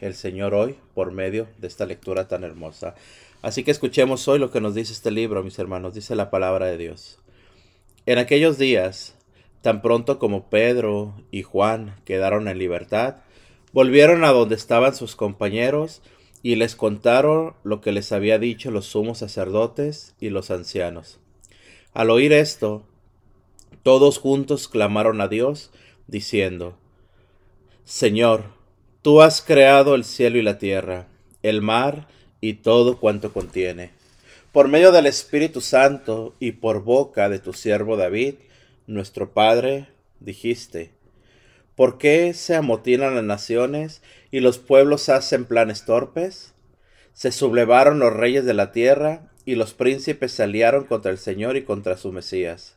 [0.00, 2.94] el Señor hoy por medio de esta lectura tan hermosa.
[3.42, 6.66] Así que escuchemos hoy lo que nos dice este libro, mis hermanos, dice la palabra
[6.66, 7.18] de Dios.
[8.06, 9.14] En aquellos días,
[9.62, 13.16] tan pronto como Pedro y Juan quedaron en libertad,
[13.72, 16.02] volvieron a donde estaban sus compañeros
[16.42, 21.18] y les contaron lo que les había dicho los sumos sacerdotes y los ancianos.
[21.92, 22.84] Al oír esto,
[23.82, 25.70] todos juntos clamaron a Dios,
[26.06, 26.76] diciendo,
[27.84, 28.57] Señor,
[29.08, 31.06] tú has creado el cielo y la tierra,
[31.42, 32.08] el mar
[32.42, 33.90] y todo cuanto contiene.
[34.52, 38.34] Por medio del Espíritu Santo y por boca de tu siervo David,
[38.86, 39.88] nuestro Padre,
[40.20, 40.90] dijiste,
[41.74, 46.52] ¿por qué se amotinan las naciones y los pueblos hacen planes torpes?
[47.14, 51.56] Se sublevaron los reyes de la tierra y los príncipes se aliaron contra el Señor
[51.56, 52.76] y contra su Mesías.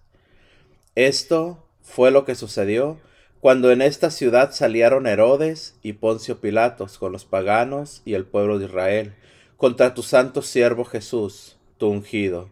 [0.95, 2.99] Esto fue lo que sucedió
[3.41, 8.59] cuando en esta ciudad salieron Herodes y Poncio Pilatos con los paganos y el pueblo
[8.59, 9.15] de Israel
[9.57, 12.49] contra tu santo siervo Jesús, tu ungido,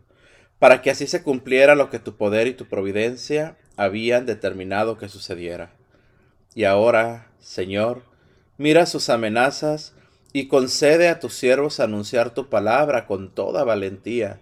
[0.58, 5.10] para que así se cumpliera lo que tu poder y tu providencia habían determinado que
[5.10, 5.72] sucediera.
[6.56, 8.02] Y ahora, Señor,
[8.58, 9.94] mira sus amenazas
[10.34, 14.40] y concede a tus siervos anunciar tu palabra con toda valentía.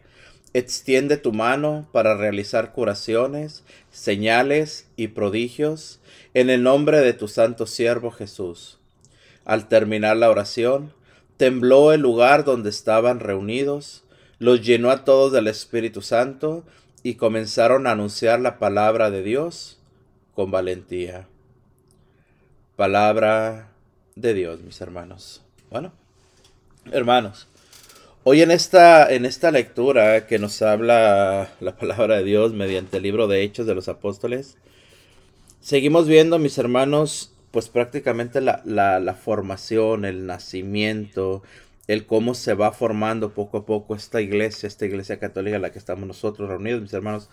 [0.53, 5.99] Extiende tu mano para realizar curaciones, señales y prodigios
[6.33, 8.79] en el nombre de tu santo siervo Jesús.
[9.45, 10.93] Al terminar la oración,
[11.37, 14.03] tembló el lugar donde estaban reunidos,
[14.39, 16.63] los llenó a todos del Espíritu Santo
[17.03, 19.79] y comenzaron a anunciar la palabra de Dios
[20.33, 21.27] con valentía.
[22.75, 23.69] Palabra
[24.15, 25.41] de Dios, mis hermanos.
[25.71, 25.93] Bueno,
[26.91, 27.47] hermanos,
[28.23, 33.03] hoy en esta, en esta lectura que nos habla la palabra de Dios mediante el
[33.03, 34.57] libro de Hechos de los Apóstoles,
[35.67, 41.43] seguimos viendo, mis hermanos, pues prácticamente la, la, formación, el nacimiento,
[41.87, 45.73] el cómo se va formando poco a poco esta iglesia, esta iglesia católica en la
[45.73, 47.29] que estamos nosotros reunidos, mis hermanos,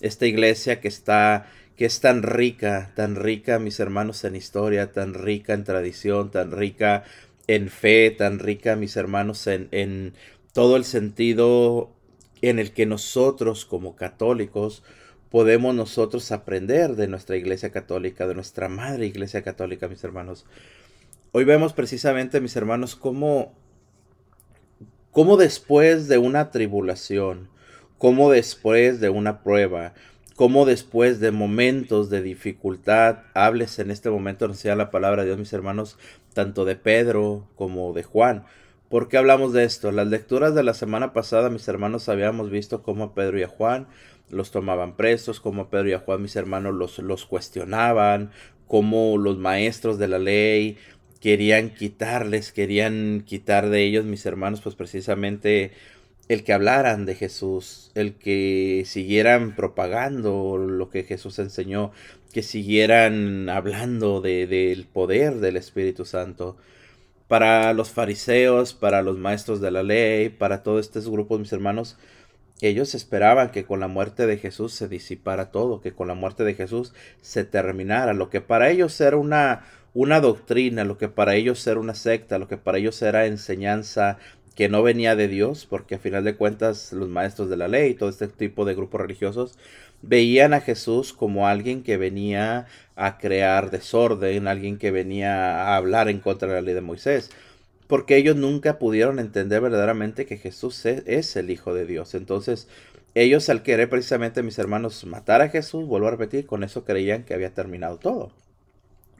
[0.00, 1.46] esta iglesia que está,
[1.76, 6.52] que es tan rica, tan rica, mis hermanos, en historia, tan rica en tradición, tan
[6.52, 7.04] rica
[7.48, 10.14] en fe, tan rica, mis hermanos, en, en
[10.54, 11.90] todo el sentido
[12.40, 14.82] en el que nosotros como católicos
[15.34, 20.46] podemos nosotros aprender de nuestra iglesia católica, de nuestra madre iglesia católica, mis hermanos.
[21.32, 23.52] Hoy vemos precisamente, mis hermanos, cómo,
[25.10, 27.48] cómo después de una tribulación,
[27.98, 29.94] cómo después de una prueba,
[30.36, 35.30] cómo después de momentos de dificultad, hables en este momento, no sea la palabra de
[35.30, 35.98] Dios, mis hermanos,
[36.32, 38.44] tanto de Pedro como de Juan.
[38.94, 39.90] ¿Por qué hablamos de esto?
[39.90, 43.48] Las lecturas de la semana pasada, mis hermanos, habíamos visto cómo a Pedro y a
[43.48, 43.88] Juan
[44.30, 48.30] los tomaban presos, como Pedro y a Juan, mis hermanos, los, los cuestionaban,
[48.68, 50.78] como los maestros de la ley
[51.20, 55.72] querían quitarles, querían quitar de ellos, mis hermanos, pues precisamente
[56.28, 61.90] el que hablaran de Jesús, el que siguieran propagando lo que Jesús enseñó,
[62.32, 66.56] que siguieran hablando del de, poder del Espíritu Santo.
[67.28, 71.96] Para los fariseos, para los maestros de la ley, para todos estos grupos, mis hermanos,
[72.60, 76.44] ellos esperaban que con la muerte de Jesús se disipara todo, que con la muerte
[76.44, 78.12] de Jesús se terminara.
[78.14, 79.64] Lo que para ellos era una,
[79.94, 84.18] una doctrina, lo que para ellos era una secta, lo que para ellos era enseñanza
[84.54, 87.90] que no venía de Dios, porque a final de cuentas los maestros de la ley
[87.90, 89.58] y todo este tipo de grupos religiosos
[90.06, 92.66] veían a Jesús como alguien que venía
[92.96, 97.30] a crear desorden, alguien que venía a hablar en contra de la ley de Moisés
[97.86, 102.14] porque ellos nunca pudieron entender verdaderamente que Jesús es el Hijo de Dios.
[102.14, 102.68] Entonces,
[103.14, 107.24] ellos al querer precisamente, mis hermanos, matar a Jesús, vuelvo a repetir, con eso creían
[107.24, 108.32] que había terminado todo.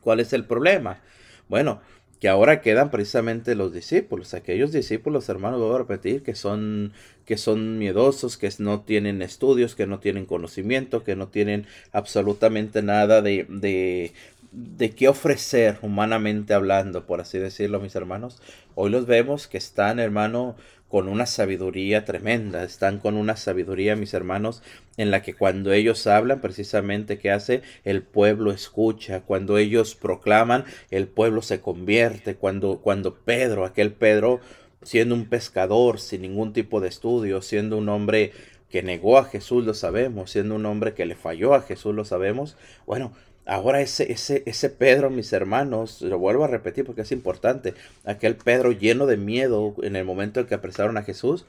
[0.00, 1.00] ¿Cuál es el problema?
[1.48, 1.80] Bueno,
[2.20, 6.92] que ahora quedan precisamente los discípulos, aquellos discípulos, hermanos, vuelvo a repetir, que son,
[7.26, 12.82] que son miedosos, que no tienen estudios, que no tienen conocimiento, que no tienen absolutamente
[12.82, 14.12] nada de, de,
[14.52, 18.41] de qué ofrecer humanamente hablando, por así decirlo, mis hermanos.
[18.75, 20.56] Hoy los vemos que están, hermano,
[20.94, 24.62] con una sabiduría tremenda, están con una sabiduría, mis hermanos,
[24.96, 27.62] en la que cuando ellos hablan, precisamente, ¿qué hace?
[27.82, 34.38] El pueblo escucha, cuando ellos proclaman, el pueblo se convierte, cuando, cuando Pedro, aquel Pedro,
[34.85, 38.31] siendo un pescador, sin ningún tipo de estudio, siendo un hombre
[38.70, 42.05] que negó a Jesús, lo sabemos, siendo un hombre que le falló a Jesús, lo
[42.05, 42.56] sabemos,
[42.87, 43.12] bueno,
[43.46, 47.75] Ahora ese, ese, ese Pedro, mis hermanos, lo vuelvo a repetir porque es importante,
[48.05, 51.44] aquel Pedro lleno de miedo en el momento en que apresaron a Jesús,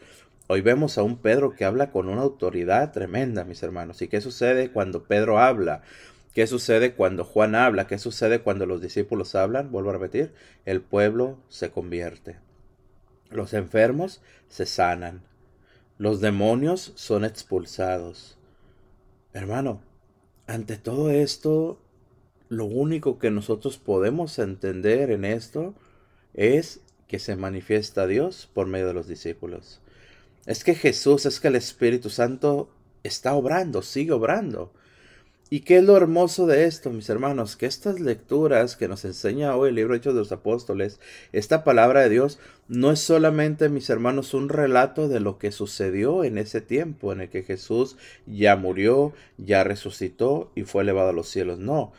[0.47, 4.01] hoy vemos a un Pedro que habla con una autoridad tremenda, mis hermanos.
[4.01, 5.83] ¿Y qué sucede cuando Pedro habla?
[6.33, 7.88] ¿Qué sucede cuando Juan habla?
[7.88, 9.71] ¿Qué sucede cuando los discípulos hablan?
[9.71, 10.33] Vuelvo a repetir,
[10.65, 12.36] el pueblo se convierte.
[13.30, 15.21] Los enfermos se sanan.
[15.98, 18.38] Los demonios son expulsados.
[19.31, 19.81] Hermano,
[20.45, 21.80] ante todo esto,
[22.55, 25.73] lo único que nosotros podemos entender en esto
[26.33, 29.81] es que se manifiesta Dios por medio de los discípulos.
[30.45, 32.69] Es que Jesús, es que el Espíritu Santo
[33.03, 34.71] está obrando, sigue obrando.
[35.47, 37.55] ¿Y qué es lo hermoso de esto, mis hermanos?
[37.55, 40.99] Que estas lecturas que nos enseña hoy el libro Hechos de los Apóstoles,
[41.33, 46.23] esta palabra de Dios, no es solamente, mis hermanos, un relato de lo que sucedió
[46.23, 51.13] en ese tiempo en el que Jesús ya murió, ya resucitó y fue elevado a
[51.13, 51.59] los cielos.
[51.59, 51.93] No,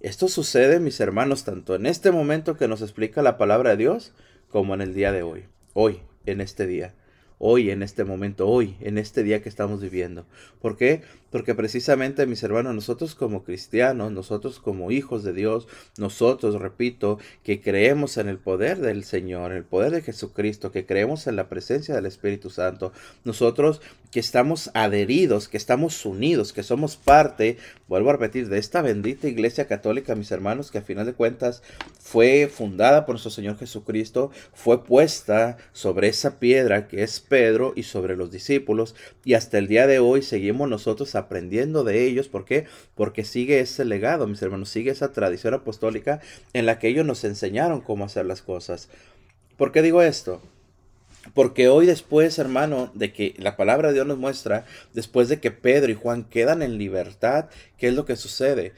[0.00, 4.12] esto sucede, mis hermanos, tanto en este momento que nos explica la palabra de Dios,
[4.48, 5.44] como en el día de hoy,
[5.74, 6.94] hoy, en este día
[7.42, 10.26] hoy, en este momento, hoy, en este día que estamos viviendo.
[10.60, 11.00] ¿Por qué?
[11.30, 15.66] Porque precisamente, mis hermanos, nosotros como cristianos, nosotros como hijos de Dios,
[15.96, 21.26] nosotros, repito, que creemos en el poder del Señor, el poder de Jesucristo, que creemos
[21.26, 22.92] en la presencia del Espíritu Santo,
[23.24, 27.56] nosotros que estamos adheridos, que estamos unidos, que somos parte,
[27.88, 31.62] vuelvo a repetir, de esta bendita iglesia católica, mis hermanos, que a final de cuentas
[32.00, 37.84] fue fundada por nuestro Señor Jesucristo, fue puesta sobre esa piedra que es Pedro y
[37.84, 42.28] sobre los discípulos, y hasta el día de hoy seguimos nosotros aprendiendo de ellos.
[42.28, 42.66] ¿Por qué?
[42.96, 46.20] Porque sigue ese legado, mis hermanos, sigue esa tradición apostólica
[46.52, 48.88] en la que ellos nos enseñaron cómo hacer las cosas.
[49.56, 50.42] ¿Por qué digo esto?
[51.32, 55.52] Porque hoy después, hermano, de que la palabra de Dios nos muestra, después de que
[55.52, 57.48] Pedro y Juan quedan en libertad,
[57.78, 58.72] ¿qué es lo que sucede?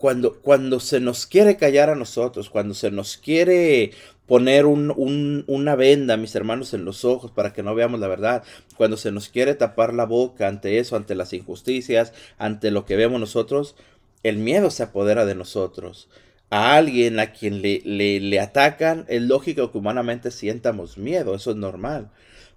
[0.00, 3.90] Cuando, cuando se nos quiere callar a nosotros, cuando se nos quiere
[4.24, 8.42] poner una venda, mis hermanos, en los ojos para que no veamos la verdad.
[8.78, 12.96] Cuando se nos quiere tapar la boca ante eso, ante las injusticias, ante lo que
[12.96, 13.76] vemos nosotros,
[14.22, 16.08] el miedo se apodera de nosotros.
[16.48, 21.58] A alguien a quien le, le, atacan, es lógico que humanamente sientamos miedo, eso es
[21.58, 22.08] normal.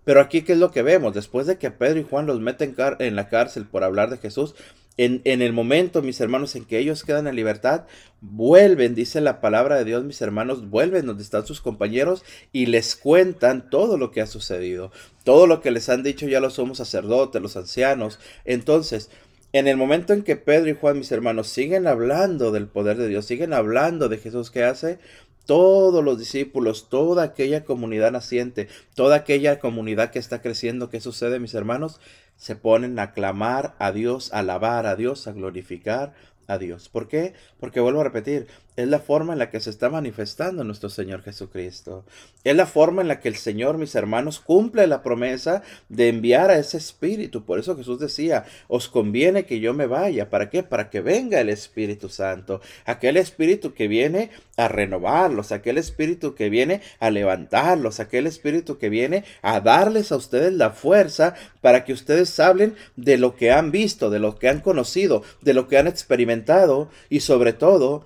[0.06, 1.13] Pero aquí, ¿qué es lo que vemos?
[1.13, 4.56] Después de que Pedro y Juan los meten en la cárcel por hablar de Jesús,
[4.98, 7.86] en, el momento, mis hermanos, en que ellos quedan en libertad,
[8.22, 12.95] vuelven, dice la palabra de Dios, mis hermanos, vuelven donde están sus compañeros y les
[12.95, 14.92] cuentan todo lo que ha sucedido,
[15.24, 18.19] todo lo que les han dicho ya los somos sacerdotes, los ancianos.
[18.45, 19.10] Entonces,
[19.51, 23.07] en el momento en que Pedro y Juan, mis hermanos, siguen hablando del poder de
[23.07, 24.98] Dios, siguen hablando de Jesús que hace,
[25.45, 31.40] todos los discípulos, toda aquella comunidad naciente, toda aquella comunidad que está creciendo, ¿qué sucede,
[31.40, 32.00] mis hermanos?
[32.38, 36.13] Se ponen a clamar a Dios, a alabar a Dios, a glorificar
[36.48, 36.90] a Dios.
[36.90, 37.34] ¿Por qué?
[37.60, 41.22] Porque vuelvo a repetir, es la forma en la que se está manifestando nuestro Señor
[41.22, 42.06] Jesucristo.
[42.44, 46.50] Es la forma en la que el Señor, mis hermanos, cumple la promesa de enviar
[46.50, 47.46] a ese Espíritu.
[47.46, 50.30] Por eso Jesús decía, os conviene que yo me vaya.
[50.30, 50.64] ¿Para qué?
[50.64, 52.62] Para que venga el Espíritu Santo.
[52.86, 58.90] Aquel Espíritu que viene a renovarlos, aquel Espíritu que viene a levantarlos, aquel Espíritu que
[58.90, 63.72] viene a darles a ustedes la fuerza para que ustedes hablen de lo que han
[63.72, 68.06] visto, de lo que han conocido, de lo que han experimentado y sobre todo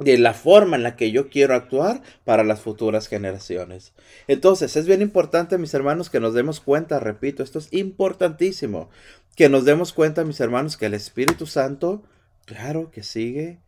[0.00, 3.92] de la forma en la que yo quiero actuar para las futuras generaciones.
[4.26, 8.90] Entonces, es bien importante, mis hermanos, que nos demos cuenta, repito, esto es importantísimo,
[9.36, 12.02] que nos demos cuenta, mis hermanos, que el Espíritu Santo,
[12.46, 13.58] claro que sigue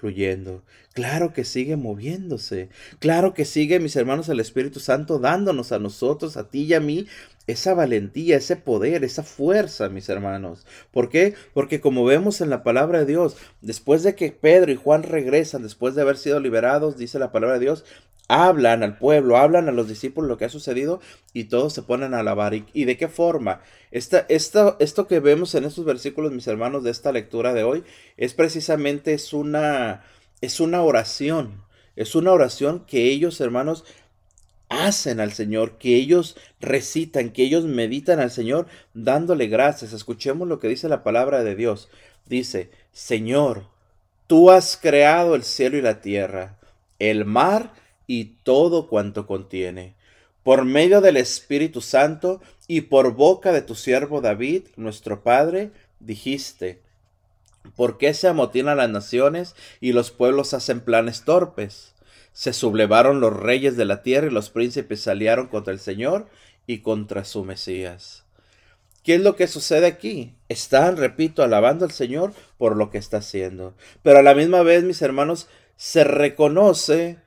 [0.00, 0.62] fluyendo.
[0.94, 2.70] Claro que sigue moviéndose.
[2.98, 6.80] Claro que sigue, mis hermanos, el Espíritu Santo dándonos a nosotros, a ti y a
[6.80, 7.06] mí,
[7.46, 10.66] esa valentía, ese poder, esa fuerza, mis hermanos.
[10.92, 11.34] ¿Por qué?
[11.52, 15.62] Porque como vemos en la palabra de Dios, después de que Pedro y Juan regresan,
[15.62, 17.84] después de haber sido liberados, dice la palabra de Dios,
[18.28, 21.00] hablan al pueblo, hablan a los discípulos lo que ha sucedido
[21.32, 22.54] y todos se ponen a alabar.
[22.54, 23.60] ¿Y, de qué forma?
[23.90, 27.82] Esta, esto que vemos en estos versículos, mis hermanos, de esta lectura de hoy,
[28.16, 30.04] es precisamente es una,
[30.40, 31.64] es una oración.
[31.96, 33.84] Es una oración que ellos, hermanos,
[34.70, 39.92] hacen al Señor, que ellos recitan, que ellos meditan al Señor dándole gracias.
[39.92, 41.90] Escuchemos lo que dice la palabra de Dios.
[42.24, 43.66] Dice, Señor,
[44.26, 46.56] tú has creado el cielo y la tierra,
[46.98, 47.74] el mar
[48.06, 49.94] y todo cuanto contiene.
[50.42, 56.80] Por medio del Espíritu Santo y por boca de tu siervo David, nuestro Padre, dijiste,
[57.76, 61.94] ¿por qué se amotinan las naciones y los pueblos hacen planes torpes?
[62.32, 66.28] Se sublevaron los reyes de la tierra y los príncipes salieron contra el Señor
[66.66, 68.24] y contra su Mesías.
[69.02, 70.34] ¿Qué es lo que sucede aquí?
[70.48, 73.74] Están, repito, alabando al Señor por lo que está haciendo.
[74.02, 77.18] Pero a la misma vez, mis hermanos, se reconoce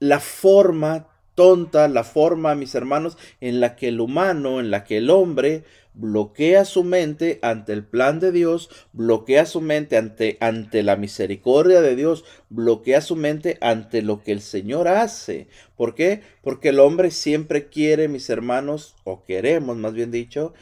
[0.00, 1.06] la forma
[1.38, 5.62] tonta la forma, mis hermanos, en la que el humano, en la que el hombre
[5.98, 11.80] bloquea su mente ante el plan de Dios, bloquea su mente ante, ante la misericordia
[11.80, 15.48] de Dios, bloquea su mente ante lo que el Señor hace.
[15.76, 16.22] ¿Por qué?
[16.40, 20.54] Porque el hombre siempre quiere, mis hermanos, o queremos más bien dicho,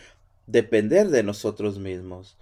[0.46, 2.38] depender de nosotros mismos.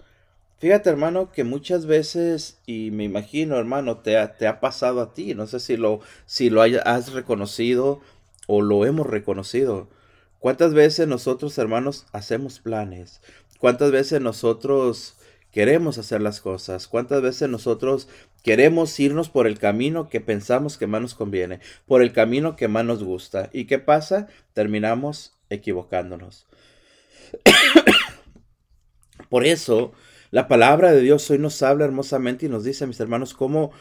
[0.57, 5.13] Fíjate, hermano, que muchas veces, y me imagino, hermano, te ha, te ha pasado a
[5.13, 7.99] ti, no sé si lo, si lo has reconocido
[8.47, 9.89] o lo hemos reconocido.
[10.39, 13.21] ¿Cuántas veces nosotros, hermanos, hacemos planes?
[13.59, 15.17] ¿Cuántas veces nosotros
[15.51, 16.87] queremos hacer las cosas?
[16.87, 18.07] ¿Cuántas veces nosotros
[18.43, 22.67] queremos irnos por el camino que pensamos que más nos conviene, por el camino que
[22.67, 23.49] más nos gusta?
[23.53, 24.27] ¿Y qué pasa?
[24.53, 26.47] Terminamos equivocándonos.
[29.29, 29.93] por eso,
[30.31, 33.71] la palabra de Dios hoy nos habla hermosamente y nos dice, mis hermanos, cómo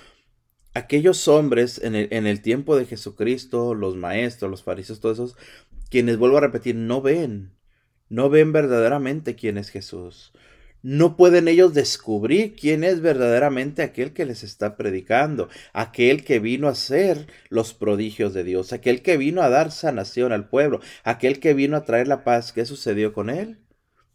[0.75, 5.37] aquellos hombres en el, tiempo de Jesucristo, los maestros, los fariseos, todos esos,
[5.94, 7.52] quienes, vuelvo a repetir, no ven,
[8.08, 10.32] no ven verdaderamente quién es Jesús.
[10.82, 16.66] No pueden ellos descubrir quién es verdaderamente aquel que les está predicando, aquel que vino
[16.66, 21.38] a hacer los prodigios de Dios, aquel que vino a dar sanación al pueblo, aquel
[21.38, 22.52] que vino a traer la paz.
[22.52, 23.60] ¿Qué sucedió con él?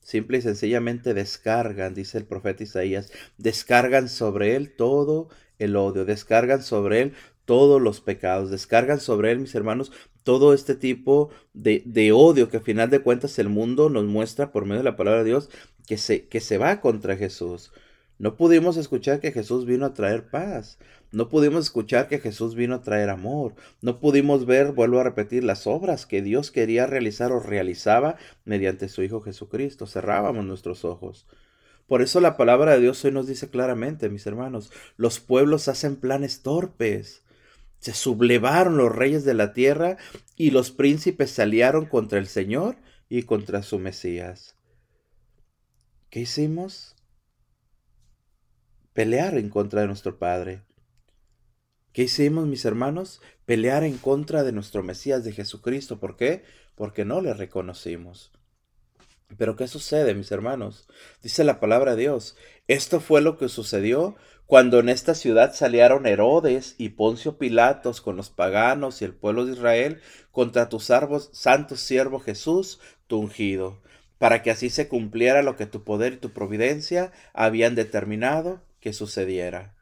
[0.02, 6.62] Simple y sencillamente descargan, dice el profeta Isaías, descargan sobre él todo el odio, descargan
[6.62, 7.14] sobre él
[7.50, 9.92] todos los pecados, descargan sobre él, mis hermanos,
[10.22, 14.52] todo este tipo de, de, odio que a final de cuentas el mundo nos muestra
[14.52, 15.50] por medio de la palabra de Dios
[15.88, 17.72] que se, que se va contra Jesús.
[18.20, 20.78] No pudimos escuchar que Jesús vino a traer paz.
[21.12, 23.56] No pudimos escuchar que Jesús vino a traer amor.
[23.82, 28.90] No pudimos ver, vuelvo a repetir, las obras que Dios quería realizar o realizaba mediante
[28.90, 29.88] su Hijo Jesucristo.
[29.88, 31.26] Cerrábamos nuestros ojos.
[31.88, 35.96] Por eso la palabra de Dios hoy nos dice claramente, mis hermanos, los pueblos hacen
[35.96, 37.24] planes torpes.
[37.80, 39.98] Se sublevaron los reyes de la tierra
[40.36, 44.56] y los príncipes se aliaron contra el Señor y contra su Mesías.
[46.10, 46.96] ¿Qué hicimos?
[48.94, 50.64] Pelear en contra de nuestro Padre.
[51.94, 53.22] ¿Qué hicimos, mis hermanos?
[53.46, 56.00] Pelear en contra de nuestro Mesías de Jesucristo.
[56.00, 56.44] ¿Por qué?
[56.76, 58.32] Porque no le reconocimos.
[59.38, 60.88] Pero ¿qué sucede, mis hermanos?
[61.22, 62.36] Dice la palabra de Dios.
[62.68, 64.16] Esto fue lo que sucedió
[64.50, 69.46] cuando en esta ciudad salieron Herodes y Poncio Pilatos con los paganos y el pueblo
[69.46, 70.02] de Israel
[70.32, 73.80] contra tu santo siervo Jesús, tu ungido,
[74.18, 78.92] para que así se cumpliera lo que tu poder y tu providencia habían determinado que
[78.92, 79.76] sucediera.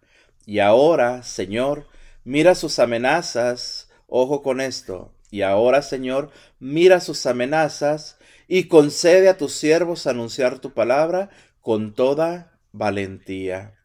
[0.45, 1.87] Y ahora, Señor,
[2.25, 8.17] mira sus amenazas, ojo con esto, y ahora, Señor, mira sus amenazas
[8.49, 11.29] y concede a tus siervos anunciar tu palabra
[11.61, 13.77] con toda valentía.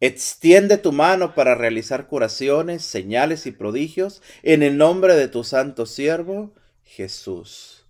[0.00, 5.86] Extiende tu mano para realizar curaciones, señales y prodigios en el nombre de tu santo
[5.86, 7.84] siervo, Jesús.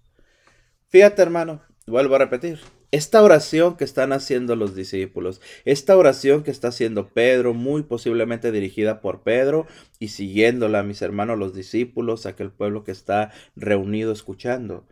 [0.89, 2.61] Fíjate, hermano, vuelvo a repetir.
[2.91, 8.51] Esta oración que están haciendo los discípulos, esta oración que está haciendo Pedro, muy posiblemente
[8.51, 9.67] dirigida por Pedro
[9.99, 14.87] y siguiéndola, mis hermanos, los discípulos, aquel pueblo que está reunido escuchando.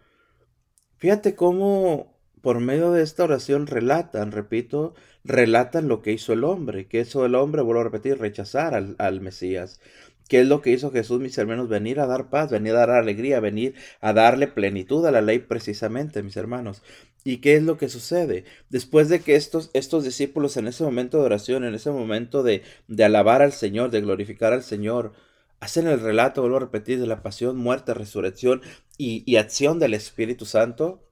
[0.98, 4.94] Fíjate cómo por medio de esta oración relatan, repito,
[5.26, 9.20] relatan lo que hizo el hombre, que hizo el hombre, vuelvo a repetir, rechazar al,
[9.20, 9.80] Mesías.
[10.28, 11.68] ¿Qué es lo que hizo Jesús, mis hermanos?
[11.68, 15.38] Venir a dar paz, venir a dar alegría, venir a darle plenitud a la ley
[15.38, 16.82] precisamente, mis hermanos.
[17.24, 18.44] ¿Y qué es lo que sucede?
[18.70, 22.62] Después de que estos, estos discípulos en ese momento de oración, en ese momento de,
[22.88, 25.12] de alabar al Señor, de glorificar al Señor,
[25.60, 28.62] hacen el relato, vuelvo a repetir, de la pasión, muerte, resurrección
[28.98, 31.02] y, y acción del Espíritu Santo,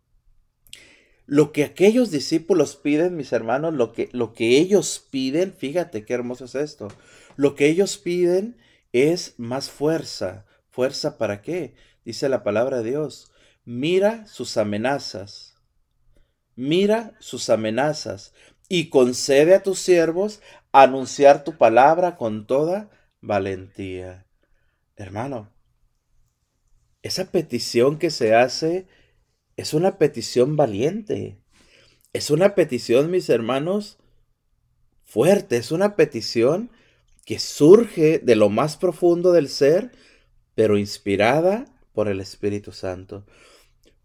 [1.26, 6.14] lo que aquellos discípulos piden, mis hermanos, lo que, lo que ellos piden, fíjate qué
[6.14, 6.88] hermoso es esto,
[7.36, 8.56] lo que ellos piden
[8.92, 10.46] es más fuerza.
[10.70, 11.74] ¿Fuerza para qué?
[12.04, 13.32] Dice la palabra de Dios.
[13.64, 15.54] Mira sus amenazas.
[16.56, 18.32] Mira sus amenazas
[18.68, 20.40] y concede a tus siervos
[20.72, 22.90] anunciar tu palabra con toda
[23.20, 24.26] valentía.
[24.96, 25.52] Hermano,
[27.02, 28.86] esa petición que se hace
[29.56, 31.38] es una petición valiente.
[32.12, 33.98] Es una petición, mis hermanos,
[35.04, 35.56] fuerte.
[35.56, 36.70] Es una petición
[37.24, 39.92] que surge de lo más profundo del ser,
[40.54, 43.24] pero inspirada por el Espíritu Santo.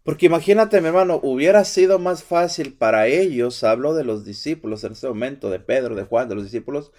[0.02, 4.92] Porque imagínate, mi hermano, hubiera sido más fácil para ellos, hablo de los discípulos en
[4.92, 6.90] ese momento, de Pedro, de Juan, de los discípulos,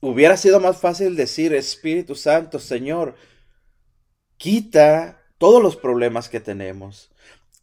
[0.00, 3.14] hubiera sido más fácil decir, Espíritu Santo, Señor,
[4.36, 7.10] quita todos los problemas que tenemos.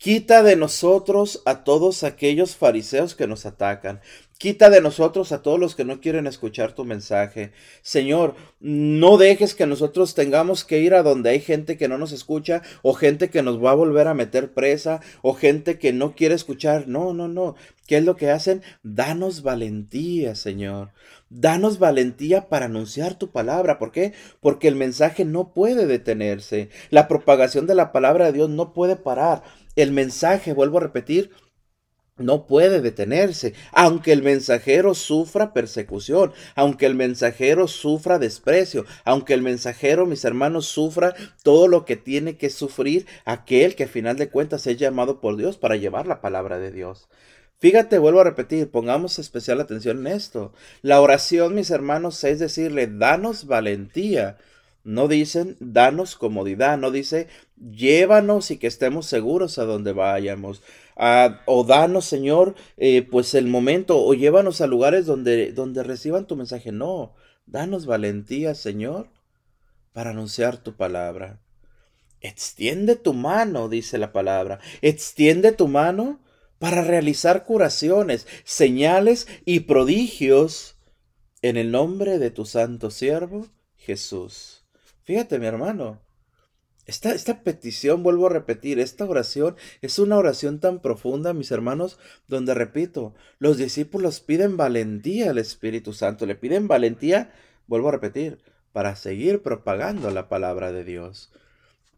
[0.04, 4.02] Quita de nosotros a todos aquellos fariseos que nos atacan.
[4.38, 7.54] Quita de nosotros a todos los que no quieren escuchar tu mensaje.
[7.84, 12.12] Señor, no dejes que nosotros tengamos que ir a donde hay gente que no nos
[12.12, 16.16] escucha o gente que nos va a volver a meter presa o gente que no
[16.16, 16.90] quiere escuchar.
[16.90, 17.56] No, no, no.
[17.88, 18.62] ¿Qué es lo que hacen?
[18.84, 20.92] Danos valentía, Señor.
[21.30, 23.80] Danos valentía para anunciar tu palabra.
[23.80, 24.12] ¿Por qué?
[24.42, 26.70] Porque el mensaje no puede detenerse.
[26.90, 29.44] La propagación de la palabra de Dios no puede parar.
[29.76, 31.32] El mensaje, vuelvo a repetir,
[32.18, 39.42] no puede detenerse, aunque el mensajero sufra persecución, aunque el mensajero sufra desprecio, aunque el
[39.42, 44.30] mensajero, mis hermanos, sufra todo lo que tiene que sufrir aquel que a final de
[44.30, 47.08] cuentas es llamado por Dios para llevar la palabra de Dios.
[47.58, 50.54] Fíjate, vuelvo a repetir, pongamos especial atención en esto.
[50.82, 54.38] La oración, mis hermanos, es decirle, danos valentía
[54.84, 60.62] no dicen, danos comodidad, no dice, llévanos y que estemos seguros a donde vayamos.
[60.98, 66.28] Ah, o danos, Señor, eh, pues el momento, o llévanos a lugares donde, donde reciban
[66.28, 66.72] tu mensaje.
[66.72, 69.10] No, danos valentía, Señor,
[69.94, 71.40] para anunciar tu palabra.
[72.20, 74.60] Extiende tu mano, dice la palabra.
[74.82, 76.22] Extiende tu mano
[76.60, 80.78] para realizar curaciones, señales y prodigios
[81.42, 84.63] en el nombre de tu santo siervo Jesús.
[85.04, 86.02] Fíjate, mi hermano,
[86.86, 92.54] esta, petición, vuelvo a repetir, esta oración es una oración tan profunda, mis hermanos, donde,
[92.54, 97.34] repito, los discípulos piden valentía al Espíritu Santo, le piden valentía,
[97.68, 98.40] vuelvo a repetir,
[98.74, 101.32] para seguir propagando la palabra de Dios.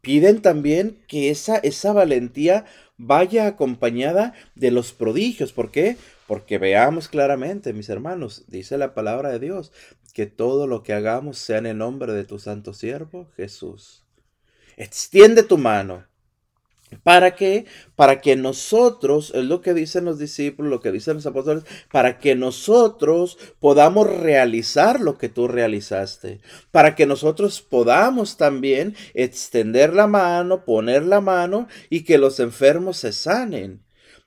[0.06, 5.52] Piden también que esa, esa valentía vaya acompañada de los prodigios.
[5.52, 5.98] ¿Por qué?
[6.28, 9.72] Porque veamos claramente, mis hermanos, dice la palabra de Dios,
[10.14, 14.06] que todo lo que hagamos sea en el nombre de tu santo siervo Jesús.
[14.78, 16.06] Extiende tu mano.
[17.04, 17.66] ¿Para qué?
[17.96, 22.20] Para que nosotros, es lo que dicen los discípulos, lo que dicen los apóstoles, para
[22.20, 30.08] que nosotros podamos realizar lo que tú realizaste, para que nosotros podamos también extender la
[30.08, 33.85] mano, poner la mano y que los enfermos se sanen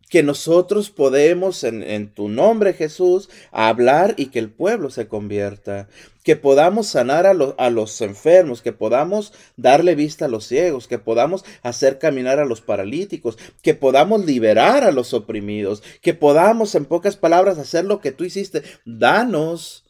[0.09, 5.89] que nosotros podemos en, tu nombre Jesús hablar y que el pueblo se convierta,
[6.25, 10.99] que podamos sanar a, a, los enfermos, que podamos darle vista a los ciegos, que
[10.99, 16.85] podamos hacer caminar a los paralíticos, que podamos liberar a los oprimidos, que podamos en
[16.85, 18.63] pocas palabras hacer lo que tú hiciste.
[18.85, 19.88] Danos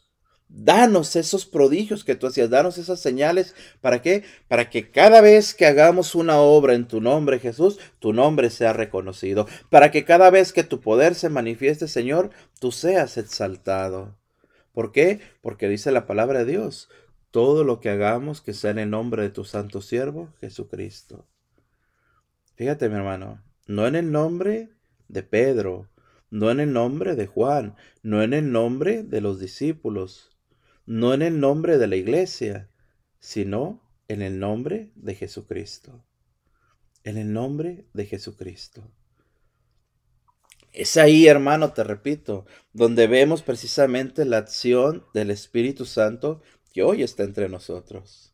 [0.51, 3.55] Danos esos prodigios que tú hacías, danos esas señales.
[3.81, 4.23] ¿Para qué?
[4.47, 8.73] Para que cada vez que hagamos una obra en tu nombre, Jesús, tu nombre sea
[8.73, 9.47] reconocido.
[9.69, 14.17] Para que cada vez que tu poder se manifieste, Señor, tú seas exaltado.
[14.73, 15.19] ¿Por qué?
[15.41, 16.89] Porque dice la palabra de Dios,
[17.29, 21.27] todo lo que hagamos que sea en el nombre de tu santo siervo, Jesucristo.
[22.55, 24.69] Fíjate, mi hermano, no en el nombre
[25.07, 25.87] de Pedro,
[26.31, 30.28] no en el nombre de Juan, no en el nombre de los discípulos,
[30.89, 32.67] no en el nombre de la iglesia,
[33.19, 36.03] sino en el nombre de Jesucristo.
[37.03, 38.91] En el nombre de Jesucristo.
[40.73, 46.41] Es ahí, hermano, te repito, donde vemos precisamente la acción del Espíritu Santo
[46.73, 48.33] que hoy está entre nosotros.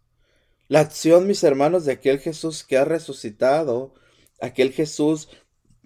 [0.70, 3.96] La acción, mis hermanos, de aquel Jesús que ha resucitado,
[4.39, 5.28] aquel Jesús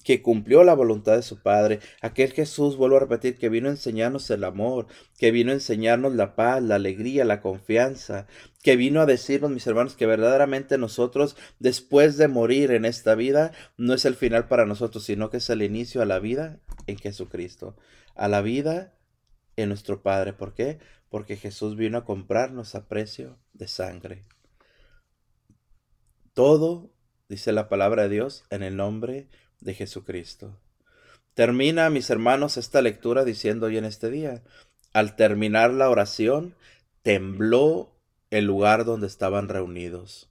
[0.10, 3.74] que cumplió la voluntad de su Padre, aquel Jesús, vuelvo a repetir, que vino a
[3.74, 4.88] enseñarnos el amor,
[5.20, 8.26] que vino a enseñarnos la paz, la alegría, la confianza,
[8.64, 13.52] que vino a decirnos, mis hermanos, que verdaderamente nosotros, después de morir en esta vida,
[13.78, 16.98] no es el final para nosotros, sino que es el inicio a la vida en
[16.98, 17.78] Jesucristo,
[18.16, 18.96] a la vida
[19.58, 20.34] en nuestro Padre.
[20.34, 20.80] ¿Por qué?
[21.10, 24.26] Porque Jesús vino a comprarnos a precio de sangre.
[26.34, 26.90] Todo,
[27.28, 29.28] dice la palabra de Dios, en el nombre
[29.60, 30.58] de Jesucristo.
[31.34, 34.44] Termina, mis hermanos, esta lectura diciendo hoy en este día,
[34.94, 36.56] al terminar la oración,
[37.02, 37.96] tembló
[38.30, 40.30] el lugar donde estaban reunidos.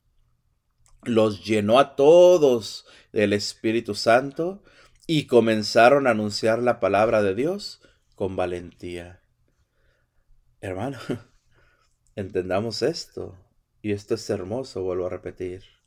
[1.04, 4.62] Los llenó a todos del Espíritu Santo
[5.06, 7.80] y comenzaron a anunciar la palabra de Dios
[8.14, 9.22] con valentía.
[10.60, 10.98] Hermano,
[12.16, 13.36] entendamos esto.
[13.80, 15.77] Y esto es hermoso, vuelvo a repetir.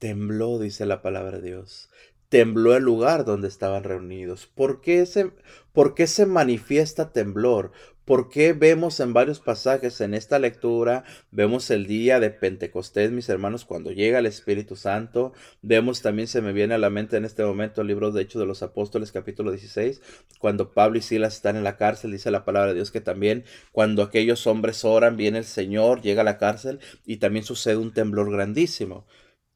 [0.00, 1.90] Tembló, dice la palabra de Dios.
[2.30, 4.46] Tembló el lugar donde estaban reunidos.
[4.46, 5.30] ¿Por qué, se,
[5.74, 7.72] ¿Por qué se manifiesta temblor?
[8.06, 11.04] ¿Por qué vemos en varios pasajes en esta lectura?
[11.30, 15.34] Vemos el día de Pentecostés, mis hermanos, cuando llega el Espíritu Santo.
[15.60, 18.40] Vemos también, se me viene a la mente en este momento el libro de Hechos
[18.40, 20.00] de los Apóstoles, capítulo 16,
[20.38, 23.44] cuando Pablo y Silas están en la cárcel, dice la palabra de Dios que también
[23.70, 27.92] cuando aquellos hombres oran, viene el Señor, llega a la cárcel y también sucede un
[27.92, 29.04] temblor grandísimo.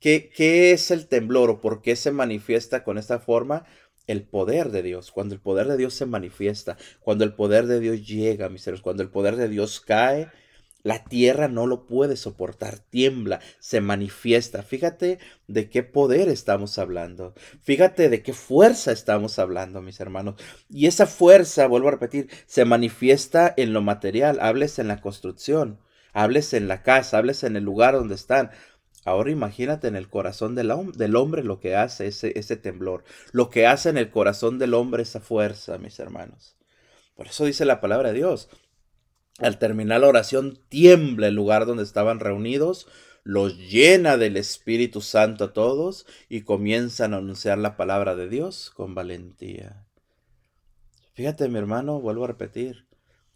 [0.05, 3.65] ¿Qué, ¿Qué es el temblor o por qué se manifiesta con esta forma?
[4.07, 7.81] el poder de Dios, cuando el poder de Dios se manifiesta, cuando el poder de
[7.81, 10.29] Dios llega, mis hermanos, cuando el poder de Dios cae,
[10.83, 14.63] la tierra no lo puede soportar, tiembla, se manifiesta.
[14.63, 17.33] Fíjate de qué poder estamos hablando.
[17.63, 20.35] Fíjate de qué fuerza estamos hablando, mis hermanos.
[20.69, 24.39] Y esa fuerza, vuelvo a repetir, se manifiesta en lo material.
[24.43, 25.81] Hables en la construcción,
[26.13, 28.51] hables en la casa, hables en el lugar donde están.
[29.05, 33.67] Ahora imagínate en el corazón del, hombre lo que hace ese, ese temblor, lo que
[33.67, 36.57] hace en el corazón del hombre esa fuerza, mis hermanos.
[37.15, 38.49] Por eso dice la palabra de Dios.
[39.39, 42.87] Al terminar la oración, tiembla el lugar donde estaban reunidos,
[43.25, 48.71] los llena del Espíritu Santo a todos y comienzan a anunciar la palabra de Dios
[48.75, 49.87] con valentía.
[51.15, 52.87] Fíjate, mi hermano, vuelvo a repetir,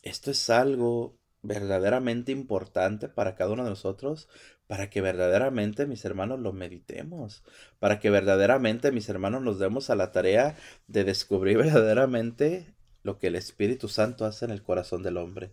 [0.02, 1.17] esto es algo
[1.48, 4.28] verdaderamente importante para cada uno de nosotros,
[4.66, 7.42] para que verdaderamente, mis hermanos, lo meditemos,
[7.78, 10.56] para que verdaderamente, mis hermanos, nos demos a la tarea
[10.86, 15.52] de descubrir verdaderamente lo que el Espíritu Santo hace en el corazón del hombre.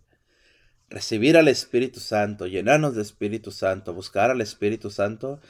[0.90, 5.40] Recibir al Espíritu Santo, llenarnos de Espíritu Santo, buscar al Espíritu Santo,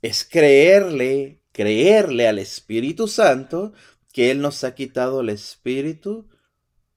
[0.00, 3.74] es creerle, creerle al Espíritu Santo
[4.14, 6.26] que Él nos ha quitado el espíritu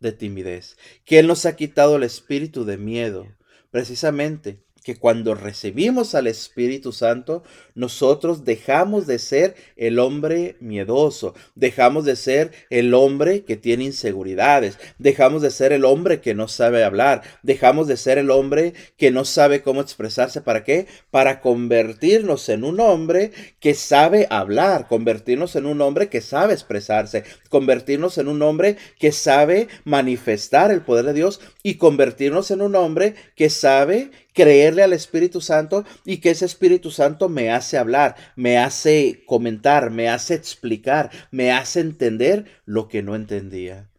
[0.04, 3.26] de timidez, que Él nos ha quitado el espíritu de miedo.
[3.72, 7.44] Precisamente que cuando recibimos al Espíritu Santo,
[7.74, 14.78] nosotros dejamos de ser el hombre miedoso, dejamos de ser el hombre que tiene inseguridades,
[15.00, 19.12] dejamos de ser el hombre que no sabe hablar, dejamos de ser el hombre que
[19.12, 20.42] no sabe cómo expresarse.
[20.42, 20.88] ¿Para qué?
[21.12, 27.24] Para convertirnos en un hombre que sabe hablar, convertirnos en un hombre que sabe expresarse,
[27.50, 32.76] convertirnos en un hombre que sabe manifestar el poder de Dios y convertirnos en un
[32.76, 38.16] hombre que sabe creerle al Espíritu Santo y que ese Espíritu Santo me hace hablar,
[38.36, 43.90] me hace comentar, me hace explicar, me hace entender lo que no entendía.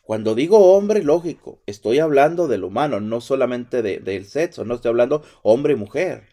[0.00, 5.22] Cuando digo hombre, lógico, estoy hablando del humano, no solamente del sexo, no estoy hablando
[5.42, 6.31] hombre y mujer.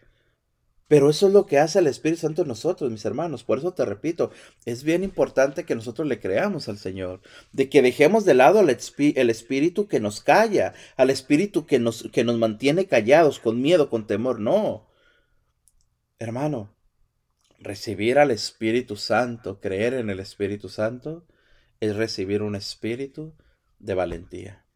[0.90, 3.44] Pero eso es lo que hace el Espíritu Santo en nosotros, mis hermanos.
[3.44, 4.32] Por eso te repito,
[4.64, 7.20] es bien importante que nosotros le creamos al Señor,
[7.52, 12.24] de que dejemos de lado el, Espíritu que nos calla, al Espíritu que nos, que
[12.24, 14.40] nos mantiene callados, con miedo, con temor.
[14.40, 14.88] No.
[16.18, 16.74] Hermano,
[17.60, 21.24] recibir al Espíritu Santo, creer en el Espíritu Santo,
[21.78, 23.36] es recibir un espíritu
[23.78, 24.66] de valentía.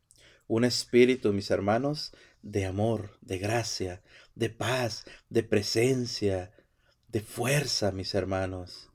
[0.47, 2.13] Un espíritu, mis hermanos,
[2.45, 4.03] de amor, de gracia,
[4.35, 6.53] de paz, de presencia,
[7.09, 8.91] de fuerza, mis hermanos.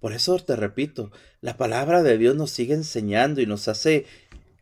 [0.00, 1.12] Por eso te repito,
[1.42, 4.06] la palabra de Dios nos sigue enseñando y nos hace,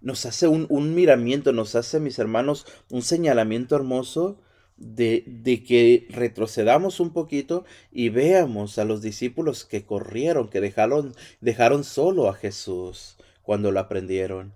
[0.01, 4.41] nos hace un, un miramiento, nos hace, mis hermanos, un señalamiento hermoso
[4.77, 11.15] de, de, que retrocedamos un poquito y veamos a los discípulos que corrieron, que dejaron,
[11.41, 14.55] dejaron solo a Jesús cuando lo aprendieron.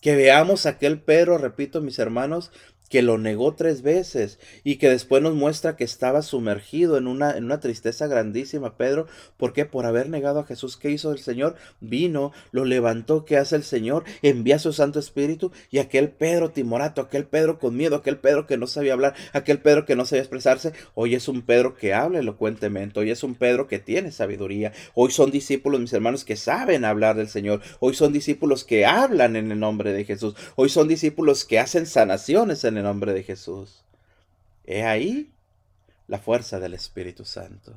[0.00, 2.52] Que veamos aquel Pedro, repito mis hermanos,
[2.88, 7.36] que lo negó tres veces y que después nos muestra que estaba sumergido en una,
[7.36, 11.56] en una tristeza grandísima, Pedro, porque por haber negado a Jesús, ¿qué hizo el Señor?
[11.80, 14.04] Vino, lo levantó, ¿qué hace el Señor?
[14.22, 18.46] Envía a su Santo Espíritu y aquel Pedro timorato, aquel Pedro con miedo, aquel Pedro
[18.46, 21.94] que no sabía hablar, aquel Pedro que no sabía expresarse, hoy es un Pedro que
[21.94, 26.36] habla elocuentemente, hoy es un Pedro que tiene sabiduría, hoy son discípulos, mis hermanos, que
[26.36, 30.68] saben hablar del Señor, hoy son discípulos que hablan en el nombre de Jesús, hoy
[30.68, 33.82] son discípulos que hacen sanaciones en el nombre de Jesús.
[34.66, 35.32] He ahí
[36.08, 37.72] la fuerza del Espíritu Santo.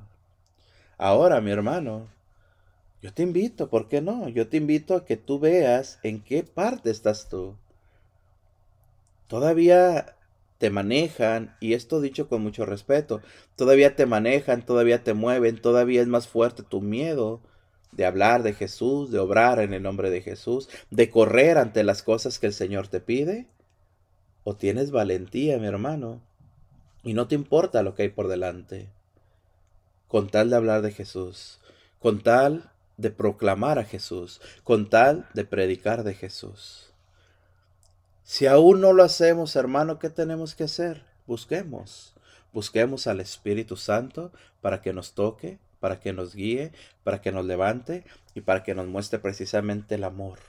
[0.97, 2.07] Ahora, mi hermano,
[3.01, 4.27] yo te invito, ¿por qué no?
[4.27, 7.55] Yo te invito a que tú veas en qué parte estás tú.
[9.27, 10.17] Todavía
[10.57, 13.21] te manejan, y esto dicho con mucho respeto,
[13.55, 17.39] todavía te manejan, todavía te mueven, todavía es más fuerte tu miedo
[17.93, 22.03] de hablar de Jesús, de obrar en el nombre de Jesús, de correr ante las
[22.03, 23.47] cosas que el Señor te pide
[24.55, 26.21] tienes valentía, mi hermano,
[27.03, 28.89] y no te importa lo que hay por delante,
[30.07, 31.59] con tal de hablar de Jesús,
[31.99, 36.91] con tal de proclamar a Jesús, con tal de predicar de Jesús.
[38.23, 41.03] Si aún no lo hacemos, hermano, ¿qué tenemos que hacer?
[41.25, 42.13] Busquemos,
[42.53, 44.31] busquemos al Espíritu Santo
[44.62, 46.71] para que nos toque, para que nos guíe,
[47.03, 48.03] para que nos levante
[48.35, 50.39] y para que nos muestre precisamente el amor,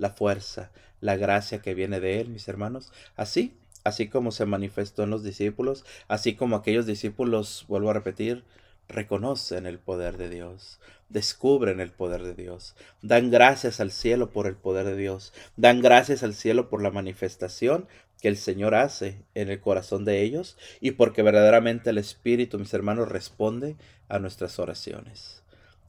[0.00, 2.90] la fuerza, la gracia que viene de Él, mis hermanos.
[3.16, 8.42] Así, así como se manifestó en los discípulos, así como aquellos discípulos, vuelvo a repetir,
[8.88, 14.46] reconocen el poder de Dios, descubren el poder de Dios, dan gracias al cielo por
[14.46, 17.86] el poder de Dios, dan gracias al cielo por la manifestación
[18.20, 22.74] que el Señor hace en el corazón de ellos y porque verdaderamente el Espíritu, mis
[22.74, 23.76] hermanos, responde
[24.08, 25.39] a nuestras oraciones.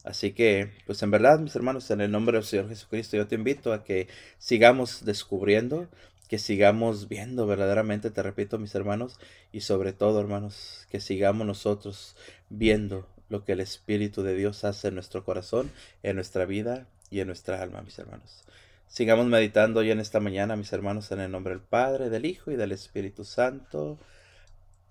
[0.04, 3.36] Así que, pues en verdad, mis hermanos, en el nombre del Señor Jesucristo, yo te
[3.36, 5.88] invito a que sigamos descubriendo,
[6.28, 9.18] que sigamos viendo verdaderamente, te repito, mis hermanos,
[9.52, 12.16] y sobre todo, hermanos, que sigamos nosotros
[12.50, 15.70] viendo lo que el Espíritu de Dios hace en nuestro corazón,
[16.02, 18.44] en nuestra vida y en nuestra alma, mis hermanos.
[18.88, 22.50] Sigamos meditando hoy en esta mañana, mis hermanos, en el nombre del Padre, del Hijo
[22.50, 23.98] y del Espíritu Santo.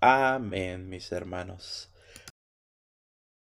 [0.00, 1.91] Amén, mis hermanos.